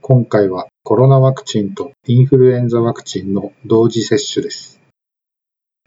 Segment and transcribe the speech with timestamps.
[0.00, 4.80] 今回はコロナワクチンとインフルエンザワクチンの同時接種です。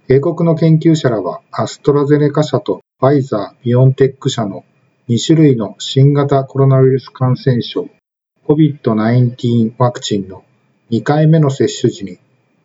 [0.10, 4.66] 英国の研究者らはアストラゼネカ社とファイザー、ビオンテック社の
[5.10, 7.90] 2種類の新型コロナウイルス感染症
[8.48, 10.44] COVID-19 ワクチンの
[10.92, 12.20] 2回目の接種時に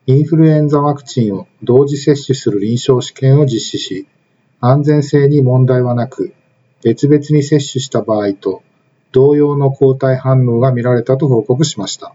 [0.08, 4.06] インフルエンザワクチンを同時接種する臨床試験を実施し、
[4.60, 6.32] 安全性に問題はなく、
[6.84, 8.62] 別々に接種した場合と
[9.16, 12.14] 同様の抗体反応が見られたと報告しました。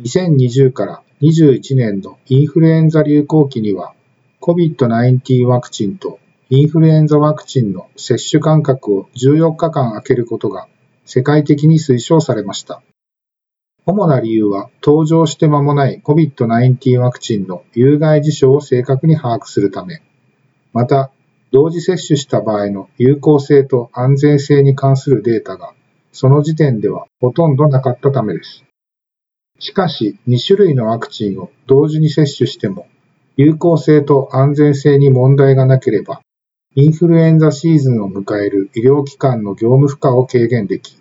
[0.00, 3.94] 2020から21年のインフルエンザ流行期には
[4.40, 6.18] COVID-19 ワクチンと
[6.50, 10.66] インフルエンザワクチンの接種間隔を14日間空けることが
[11.04, 12.82] 世界的に推奨されました。
[13.86, 20.02] 主な理由は登場して間もない COVID-19 ワクチンの有害事象を正確に把握するため、
[20.72, 21.12] また
[21.52, 25.74] 同時接種した場合の有効性と安全性に関するデータが
[26.12, 28.64] その時点ではほとんどなかったためです。
[29.58, 32.86] しかし、2種類のワクチンを同時に接種しても、
[33.36, 36.20] 有効性と安全性に問題がなければ、
[36.74, 40.96] インフルエンザシーズンを迎える医療機関の業務負荷を軽減でき、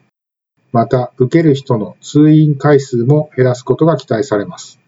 [0.72, 4.80] また、受ける人の通院回数も減らすことが期待されます。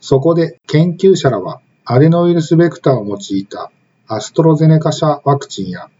[0.00, 3.70] そこで研究者らは、アデノウイルスベクターを用いた
[4.06, 5.90] アストロゼネカ社ワクチンや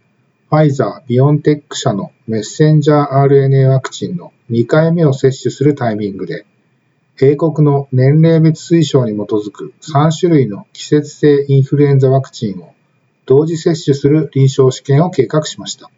[0.49, 6.47] ファイザー、ビオンテック社のメッセンジャー RNA ワクチンの2回目を接種するタイミングで、
[7.21, 12.75] 英国の年齢別推奨に基づく3種類の季節性インフルエンザワクチンを
[13.25, 15.91] 同時接種する臨床試験を計画しました。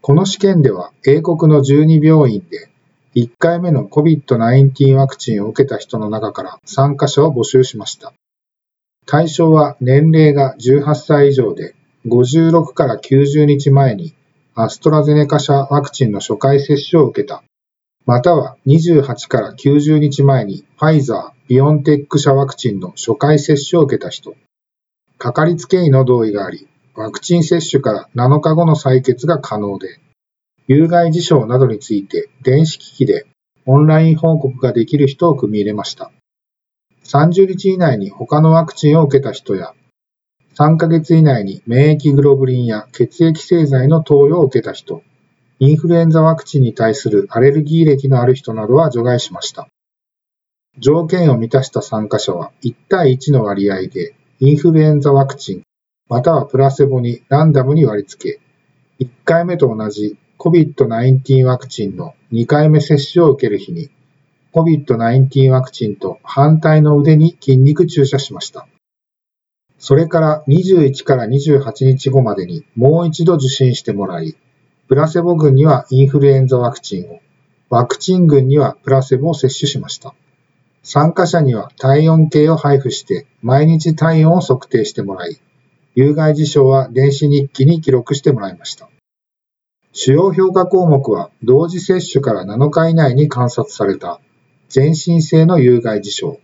[0.00, 2.68] この試験では英国の12病院で
[3.14, 8.12] 1回目の COVID-19 ワクチンを受けた人の中から参加者を募集しました。
[9.06, 14.14] 対象は年齢が18歳以上で56から90日前に
[14.54, 17.42] アストラゼネカ社ワクチンの初回接種を受けた、
[18.04, 24.36] または28から90日前にファイザー、ビオンテック社ワクチンの初回接種を受けた人、
[25.18, 29.98] かかりつけ医の同意があり、ワクチン接種から7日後の採血が可能で、
[30.68, 33.26] 有害事象などについて電子機器で
[33.66, 36.12] オンライン報告ができる人を組み入れました。
[37.02, 39.74] 30日以内に他のワクチンを受けた人や
[40.58, 45.02] 3ヶ月以内に免疫グロブリンや血液製剤の投与を受けた人、
[45.58, 49.68] インフルエンザワクチンに対するアレルギー歴のある人などは除外しました。
[50.78, 55.62] 条件を満たした参加者は1対1の割合でインフルエンザワクチン、
[56.08, 58.40] またはプラセボにランダムに割り付
[58.98, 63.90] け、1回目と同じ COVID-19 ワクチンの2回目接種を受ける日に、
[64.54, 68.66] COVID-19 ワクチンと反対の腕に筋肉注射しました。
[69.78, 74.36] それから21から28日後までにもう一度受診してもらい、
[74.88, 77.20] プラセボ群にはインフルエンザワクチンを、
[77.68, 80.14] ワクチン群にはプラセボを接種しました。
[80.82, 85.40] 参加者には体温計を配布して毎日体温を測定してもらい、
[85.96, 88.88] 有害事象は電子日記に記録してもらいました。
[89.92, 94.20] 主要評価項目は同時接種から7日以内に観察された
[94.68, 96.38] 全身性の有害事象、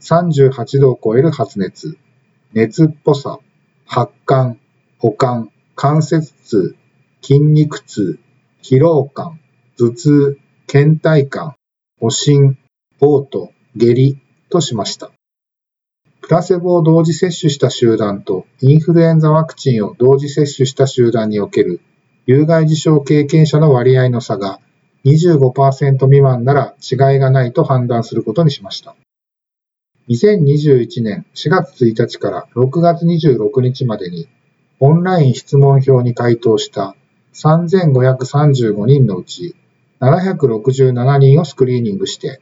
[0.00, 1.96] 38度を超える発熱、
[2.54, 3.40] 熱っぽさ、
[3.84, 4.60] 発汗、
[4.98, 6.76] 保管、関節痛、
[7.20, 8.20] 筋肉痛、
[8.62, 9.40] 疲労感、
[9.76, 10.38] 頭痛、
[10.68, 11.56] 倦怠感、
[12.00, 12.56] おしん、
[13.00, 14.18] 嘔吐、下痢
[14.50, 15.10] としました。
[16.20, 21.80] プラセボを同時接種した集団とインフルエンザワクチンを同時接種した集団における
[22.24, 24.60] 有害事象経験者の割合の差が
[25.04, 28.94] 25%未満なら違いがないと判断することにしました。
[30.08, 34.28] 2021年4月1日から6月26日までに
[34.78, 36.94] オンライン質問票に回答した
[37.32, 39.56] 3535人のうち
[40.00, 42.40] 767人をスクリーニングして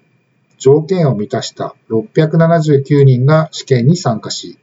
[0.59, 4.59] 条件を満たした679人が試験に参加し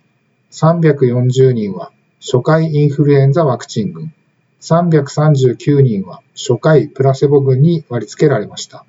[0.51, 4.13] 340人は初回インフルエンザワクチン群
[4.59, 8.85] 339人は初回プラセボ群に割り付けられました。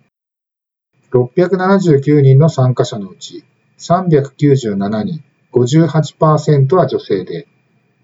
[1.13, 3.45] 679人の参加者のうち
[3.81, 7.49] 397人、58%は女性で、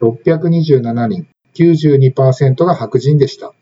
[0.00, 3.52] 627人、92%が白人でした。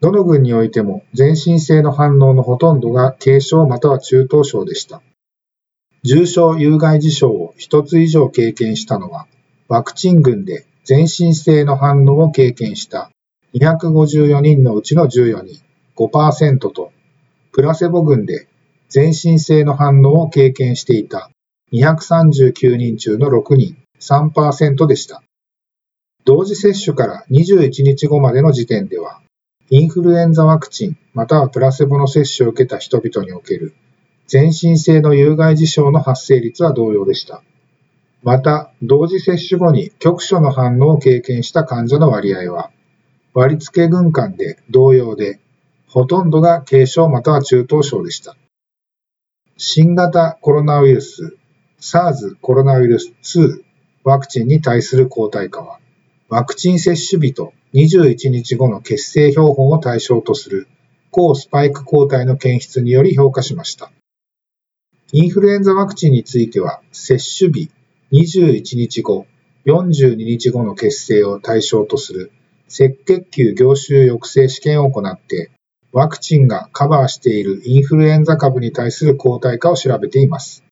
[0.00, 5.02] どの群においても全身性の反応のほとんどが軽症または中等症でした。
[6.04, 9.26] 重症有害事象を1つ以上経験したのは、
[9.66, 13.10] ワクチン群で全身性の反応を経験した
[13.54, 15.62] 254人のうちの14人、
[15.96, 16.92] 5%と、
[17.52, 18.46] プラセボ群で
[18.88, 21.30] 全身性の反応を経験していた
[21.72, 25.22] 239人中の6人、3%でした。
[26.24, 29.20] 同時接種から21日後までの時点では、
[29.70, 33.74] インフルエンザワクチンまたはプラセボの接種を受けた人々における
[34.28, 37.42] 全身性の有害事象の発生率は同様でした。
[38.22, 42.70] また、同時接種後に局所の反応を経験した患者の割合は、
[43.32, 45.40] 割付群間で同様で、
[45.88, 48.36] ほとんどが軽症または中等症でした。
[49.60, 51.36] 新型コロナウイルス
[51.80, 53.60] SARS コロナウイルス2
[54.04, 55.80] ワクチンに対する抗体価は、
[56.28, 60.68] ワクチン接種日と21日後の血清標本を対象とする
[61.10, 63.90] 抗スパイク抗体の検出により評価しました。
[65.12, 67.72] インフルエンザワクチンについては、接種日
[68.12, 69.26] 21日後、
[69.66, 72.30] 42日後の血清を対象とする
[72.68, 75.50] 赤血球凝集抑制試験を行って、
[75.92, 80.62] ワクチンがカバーしているインフルエンザ株に対する抗体価を調べています。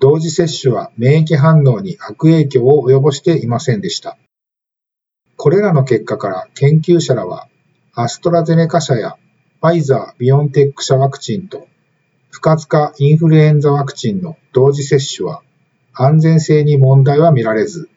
[0.00, 4.18] 同時接種は免疫反応に悪影響を及ぼしていませんでした。
[5.36, 7.48] これらの結果から研究者らは、
[7.94, 9.16] アストラゼネカ社や
[9.60, 11.66] ファイザー・ビオンテック社ワクチンと
[12.30, 15.42] 不活化インフルエンザワクチンの同時接種は
[15.94, 17.88] 安全性に問題は見られず、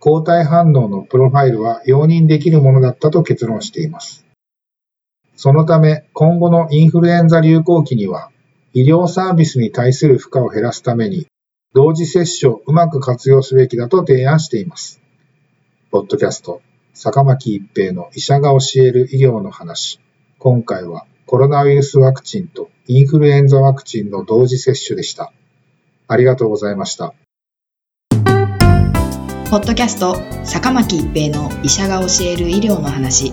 [0.00, 4.25] 抗体反応のプロファイルは容認できるものだったと結論しています。
[5.36, 8.30] そのため、今後のインフルエンザ流行期には、
[8.72, 11.26] 医療サービスに対する負荷を減らすために、
[11.74, 15.00] 同時接種をうまく活用すべきだと提案しています。
[15.90, 16.62] ポッドキャスト、
[16.94, 20.00] 坂巻一平の医者が教える医療の話。
[20.38, 25.32] 今回はコロナウイルスワクチンとインフルエンザワクチンの同時接種でした。
[26.08, 27.12] ありがとうございました。
[29.50, 33.32] ポッドキャスト坂巻一平の医者が教える医療の話